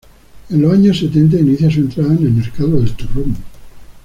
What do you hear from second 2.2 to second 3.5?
el mercado del turrón.